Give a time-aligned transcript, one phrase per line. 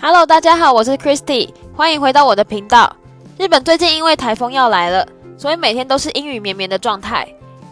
[0.00, 2.94] Hello，大家好，我是 Christy，欢迎回到我的频道。
[3.36, 5.04] 日本最近因为台风要来了，
[5.36, 7.26] 所以每天都是阴雨绵绵的状态，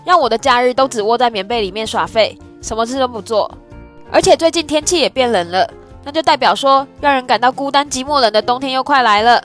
[0.04, 3.49] 让我的假日都只窝在棉被里面耍废，什么事都不做。
[4.11, 5.71] 而且最近天气也变冷了，
[6.03, 9.40] 那就代表说让人感到孤单寂寞冷的冬天又快来了。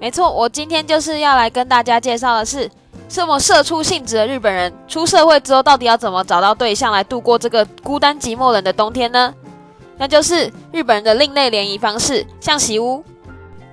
[0.00, 2.68] 没错，我今天就是要来跟大家介绍的是，
[3.08, 9.32] 这么社畜性质的日本人出社会之后，到底要怎么找到对象来度过这个孤单寂寞冷的冬天呢？
[9.98, 13.02] 那就是日本人的另类联谊方式——象棋屋。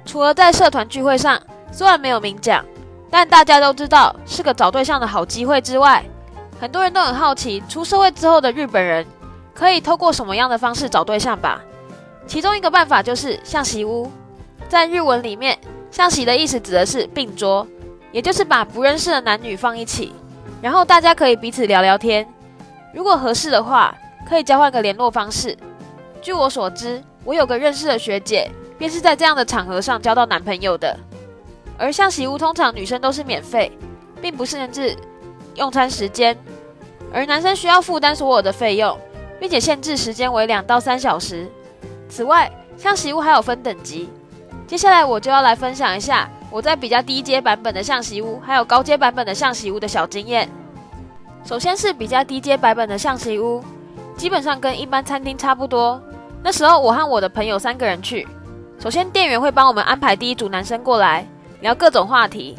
[0.06, 1.40] 除了在社团聚会上，
[1.72, 2.64] 虽然没有明讲，
[3.10, 6.04] 但大家都知道是个找对象的好机会之外，
[6.60, 9.06] 很多人都很好奇，出社会之后的日本人
[9.54, 11.62] 可以透过什么样的方式找对象吧？
[12.26, 14.10] 其中一个办法就是象棋屋。
[14.70, 15.58] 在日文里面，
[15.92, 17.68] 象棋的意思指的是并桌，
[18.12, 20.14] 也就是把不认识的男女放一起，
[20.62, 22.26] 然后大家可以彼此聊聊天，
[22.94, 23.94] 如果合适的话，
[24.28, 25.56] 可以交换个联络方式。
[26.24, 30.98] 据我所知，我有个认识的学姐，便是在这样的场合上交到男朋友的。
[31.78, 33.70] 而像洗屋，通常女生都是免费，
[34.22, 34.96] 并不限制
[35.56, 36.38] 用餐时间，
[37.14, 38.98] 而男生需要负担所有的费用，
[39.38, 41.46] 并且限制时间为两到三小时。
[42.08, 44.10] 此外，像洗屋还有分等级。
[44.66, 50.48] 接下来我就要来分享一下我在比较低阶版本的象棋屋，还有高阶版本的象棋屋的小经验。
[51.44, 53.62] 首先是比较低阶版本的象棋屋，
[54.16, 56.02] 基本上跟一般餐厅差不多。
[56.44, 58.28] 那时候我和我的朋友三个人去。
[58.78, 61.26] 首先，店员会帮我们安排第一组男生过来
[61.62, 62.58] 聊各种话题。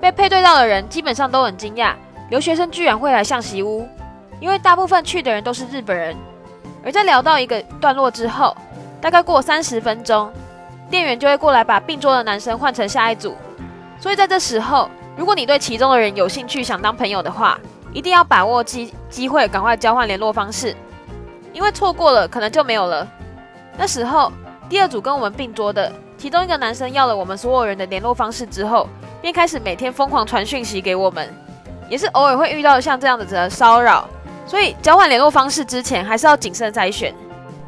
[0.00, 1.92] 被配对到的人基本上都很惊讶，
[2.30, 3.86] 留学生居然会来象棋屋，
[4.40, 6.16] 因为大部分去的人都是日本人。
[6.82, 8.56] 而在聊到一个段落之后，
[9.02, 10.32] 大概过三十分钟，
[10.88, 13.36] 店员就会过来把并桌的男生换成下一组。
[14.00, 17.58] 所以在这时候，如果你对其中的人有兴趣，想当朋友的话，
[17.92, 20.74] 一定要把握机机会，赶快交换联络方式，
[21.52, 23.06] 因为错过了可能就没有了。
[23.78, 24.32] 那时候，
[24.68, 28.88] 第二组跟我们并桌的其中一个男生要了我们所有人的联络方式之后，
[29.20, 31.28] 便开始每天疯狂传讯息给我们，
[31.88, 34.08] 也是偶尔会遇到像这样子的骚扰，
[34.46, 37.14] 所以交换联络方式之前还是要谨慎筛选。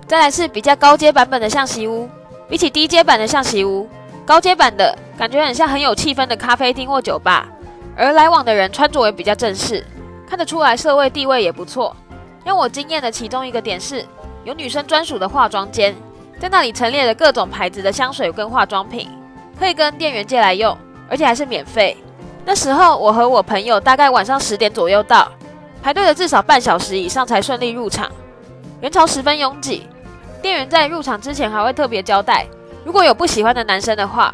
[0.06, 2.08] 再来是比较高阶版本的象棋屋，
[2.48, 3.86] 比起低阶版的象棋屋，
[4.24, 7.46] 高阶版的感觉很像很有气氛的咖啡厅或酒吧，
[7.94, 9.84] 而来往的人穿着也比较正式，
[10.26, 11.94] 看得出来社会地位也不错。
[12.44, 14.02] 让我惊艳的其中一个点是。
[14.44, 15.94] 有女生专属的化妆间，
[16.38, 19.08] 在那里陈列了各种牌子的香水跟化妆品，
[19.58, 20.76] 可以跟店员借来用，
[21.08, 21.96] 而且还是免费。
[22.44, 25.30] 那时候我和我朋友大概晚上十点左右到，
[25.82, 28.10] 排队了至少半小时以上才顺利入场，
[28.80, 29.86] 人潮十分拥挤。
[30.40, 32.46] 店员在入场之前还会特别交代，
[32.84, 34.32] 如果有不喜欢的男生的话，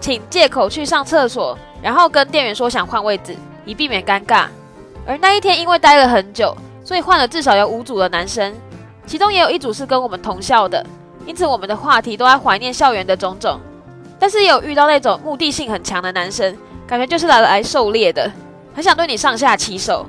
[0.00, 4.46] 请借口去上厕所，然后跟店员说想换位置，以避免尴尬。
[5.06, 8.54] 而那一天因为待了很久，所以换了至少有五组的男生。
[9.06, 10.84] 其中也有一组是跟我们同校的，
[11.26, 13.60] 因此我们的话题都在怀念校园的种种。
[14.18, 16.56] 但是也有遇到那种目的性很强的男生，
[16.86, 18.30] 感觉就是来来狩猎的，
[18.74, 20.06] 很想对你上下其手。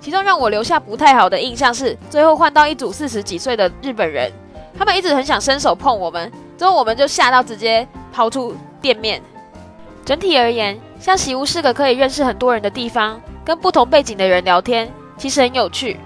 [0.00, 4.32] 其中让我留下不太好的印象是，最后换到一组四十几岁的日本人，
[4.76, 9.22] 他们一直很想伸手碰我们，之后我们就吓到直接抛出店面。
[10.04, 16.00] 整体而言，像喜屋是个可以认识很多人的地方，跟不同背景的人聊天，其实很有趣。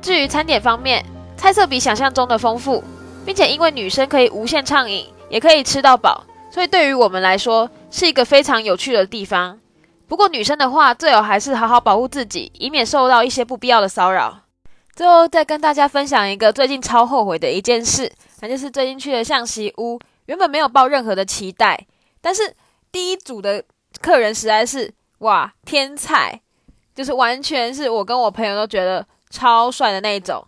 [0.00, 1.04] 至于餐点方面，
[1.36, 2.82] 菜色比想象中的丰富，
[3.24, 9.58] 并且因为女生可以无限畅饮，也可以吃到饱，所以对于我们来说是一个非常有趣的地方。
[10.06, 14.42] 不过女生的话，最好还是好好保护自己，以免受到一些不必要的骚扰。
[14.94, 21.86] 最后再跟大家分享一个最近超后悔的一件事，那就是最近去的象棋屋，原本没有抱任何的期待，
[22.20, 22.54] 但是
[22.92, 23.64] 第一组的
[24.00, 26.40] 客人实在是哇天才，
[26.94, 30.46] 就是完全是我跟我朋友都觉得超帅的那一种。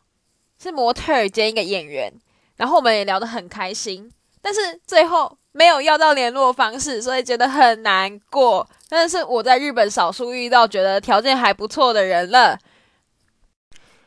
[0.62, 2.12] 是模特兼一个演员，
[2.56, 8.69] 然后我们也聊得很开心，但是最后没有要到联络方式，所以觉得很难过。
[8.89, 12.59] 但是我在日本少数遇到觉得条件还不错的人了。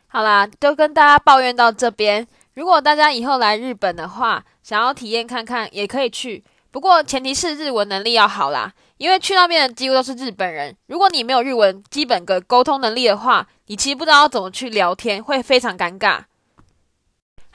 [0.07, 2.27] 好啦，就跟大家抱怨到这边。
[2.55, 6.43] 如果大家以后来日本的话，想要体验看看，也可以去。
[6.71, 10.75] 不过前提是日文能力要好啦，因为去那边的几乎都是日本人。
[10.87, 16.21] 如果你没有日文基本的沟通能力的话，你其实不知道怎么去聊天，会非常尴尬。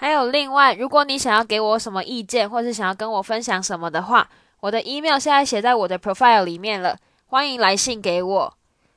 [0.05, 4.29] 还有另外，如果你想要给我什么意见，或是想要跟我分享什么的话，
[4.61, 8.55] 我的 email 现在写在我的 profile 里面了，欢迎来信给我。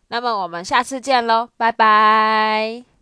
[0.09, 2.97] 那么我们下次见喽，拜拜。